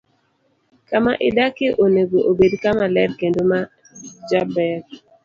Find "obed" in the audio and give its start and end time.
2.29-2.53